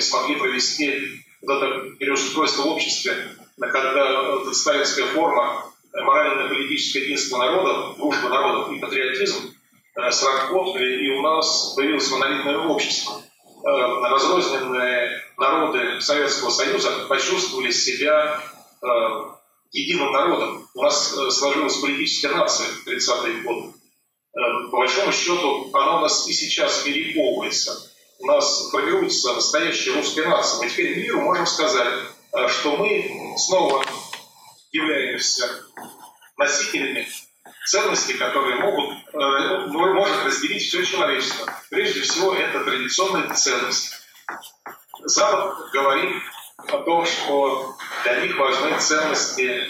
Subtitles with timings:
[0.00, 3.14] смогли провести вот это переустройство в обществе,
[3.58, 9.54] когда сталинская форма морально-политическое единство народов, дружба народов и патриотизм
[10.10, 13.22] сработали, и у нас появилось монолитное общество.
[13.64, 18.40] Разрозненные народы Советского Союза почувствовали себя
[19.72, 20.68] единым народом.
[20.74, 23.72] У нас сложилась политическая нация в 30-е годы.
[24.70, 30.62] По большому счету, она у нас и сейчас перековывается у нас формируется настоящая русская нация.
[30.62, 31.94] Мы теперь миру можем сказать,
[32.32, 33.84] э, что мы снова
[34.72, 35.48] являемся
[36.36, 37.06] носителями
[37.66, 41.52] ценностей, которые могут, э, может разделить все человечество.
[41.70, 43.96] Прежде всего, это традиционные ценности.
[45.04, 46.22] Запад говорит
[46.68, 49.68] о том, что для них важны ценности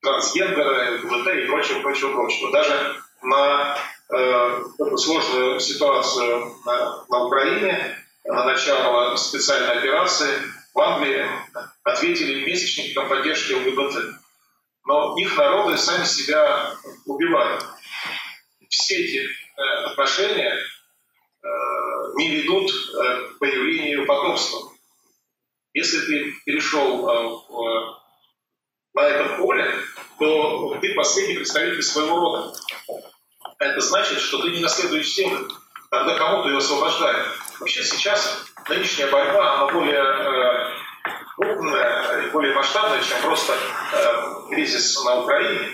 [0.00, 2.52] трансгендера, ЛГБТ и прочего, прочего, прочего.
[2.52, 3.76] Даже на
[4.08, 10.30] Э, эту сложную ситуацию на, на Украине, на начало специальной операции,
[10.72, 11.26] в Англии
[11.82, 14.20] ответили месячникам поддержки ЛГБТ.
[14.84, 17.64] Но их народы сами себя убивают.
[18.68, 21.48] Все эти э, отношения э,
[22.14, 24.70] не ведут к появлению потомства.
[25.74, 27.06] Если ты перешел
[28.94, 29.74] на это поле,
[30.18, 32.54] то ты последний представитель своего рода
[33.58, 35.48] это значит, что ты не наследуешь землю.
[35.90, 37.38] Тогда кому ты ее освобождаешь?
[37.60, 40.76] Вообще сейчас нынешняя борьба, она более э,
[42.26, 45.70] и более масштабная, чем просто э, кризис на Украине.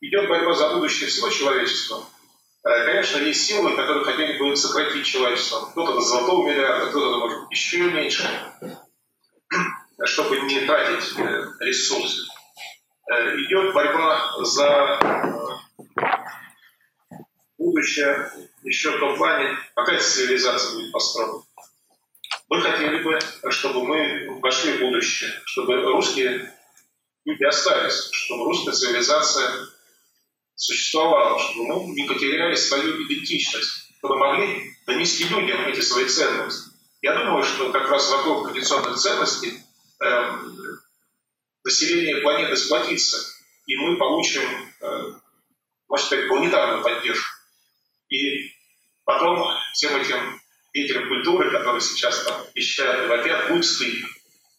[0.00, 2.04] Идет борьба за будущее всего человечества.
[2.64, 5.66] Э, конечно, есть силы, которые хотели бы сократить человечество.
[5.70, 8.28] Кто-то до золотого миллиарда, кто-то, может еще меньше,
[10.04, 12.22] чтобы не тратить э, ресурсы.
[13.10, 14.98] Э, идет борьба за
[17.84, 18.32] будущее
[18.62, 21.42] еще плане, какая цивилизация будет построена.
[22.48, 23.18] Мы хотели бы,
[23.50, 26.52] чтобы мы вошли в будущее, чтобы русские
[27.24, 29.68] люди остались, чтобы русская цивилизация
[30.54, 36.70] существовала, чтобы мы не потеряли свою идентичность, чтобы могли донести людям эти свои ценности.
[37.02, 39.58] Я думаю, что как раз вокруг традиционных ценностей
[40.00, 40.32] э,
[41.64, 43.18] население планеты сплотится,
[43.66, 44.42] и мы получим,
[44.80, 45.12] э,
[45.88, 47.43] можно сказать, планетарную поддержку.
[49.04, 50.40] И потом всем этим
[50.72, 54.08] деятелям культуры, которые сейчас там ищут, вопят, будь стыдно.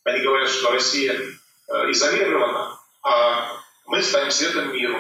[0.03, 5.00] Они говорят, что Россия э, изолирована, а мы станем светом миру.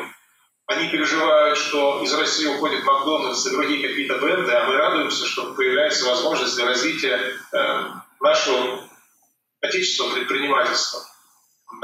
[0.67, 5.53] Они переживают, что из России уходит Макдональдс и другие какие-то бренды, а мы радуемся, что
[5.53, 7.19] появляется возможность для развития
[7.51, 7.83] э,
[8.19, 8.89] нашего
[9.61, 11.01] отечественного предпринимательства,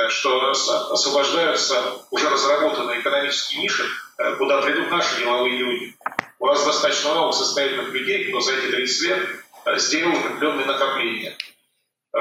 [0.10, 3.86] что освобождаются уже разработанные экономические ниши,
[4.18, 5.96] э, куда придут наши деловые люди.
[6.42, 9.30] У нас достаточно много состоятельных людей, кто за эти 30 лет
[9.66, 11.38] э, сделал определенные накопления.
[12.14, 12.20] Э,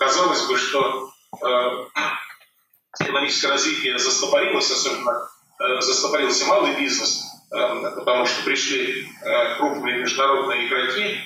[0.00, 1.46] казалось бы, что э,
[3.00, 5.30] экономическое развитие застопорилось, особенно
[5.80, 9.08] застопорился малый бизнес, потому что пришли
[9.56, 11.18] крупные международные игроки,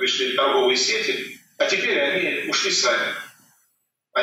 [0.00, 3.14] пришли торговые сети, а теперь они ушли сами.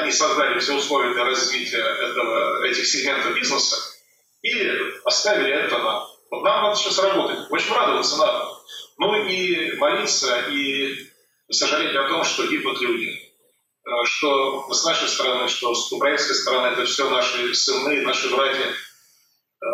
[0.05, 3.75] Они создали все условия для развития этого, этих сегментов бизнеса
[4.43, 4.69] и
[5.03, 7.49] оставили это на вот нам надо сейчас работать.
[7.49, 8.51] Очень радоваться надо.
[8.99, 11.09] Ну и молиться, и
[11.49, 13.09] сожалеть о том, что гибнут люди.
[13.88, 18.63] Э, что с нашей стороны, что с украинской стороны, это все наши сыны, наши братья,
[18.63, 19.65] э,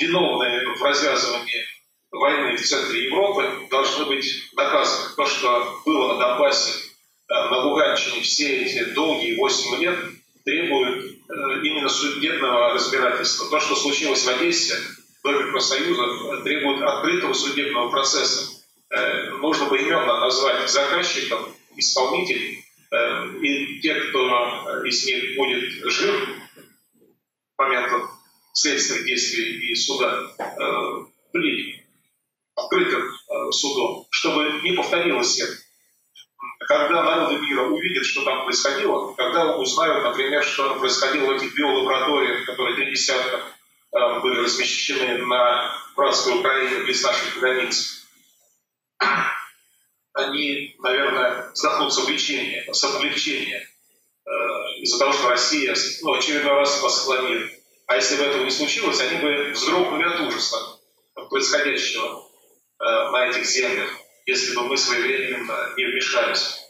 [0.00, 1.66] виновные в развязывании
[2.10, 5.14] войны в центре Европы, должны быть наказаны.
[5.14, 6.91] То, что было на Донбассе,
[7.34, 9.98] на Луганщине все эти долгие 8 лет,
[10.44, 13.48] требует Э, именно судебного разбирательства.
[13.48, 18.62] То, что случилось в Одессе, в Доме профсоюзов, требует открытого судебного процесса.
[18.90, 26.28] Э, нужно поименно назвать заказчиков, исполнителей, э, и тех, кто из них будет жив
[27.56, 28.10] к моменту
[28.52, 30.34] следственных действий и суда,
[31.32, 31.82] были
[32.54, 33.10] открытым
[33.50, 35.56] судом, чтобы не повторилось это
[36.78, 42.44] когда народы мира увидят, что там происходило, когда узнают, например, что происходило в этих биолабораториях,
[42.46, 43.42] которые три десятка
[43.92, 48.06] э, были размещены на братской Украине близ наших границ,
[50.14, 54.30] они, наверное, вздохнут с облегчением, с облегчением э,
[54.82, 57.50] из-за того, что Россия ну, очередной раз спасла мир.
[57.86, 60.56] А если бы этого не случилось, они бы вздрогнули от ужаса
[61.28, 62.28] происходящего
[62.78, 63.90] э, на этих землях,
[64.26, 66.61] если бы мы своевременно не вмешались.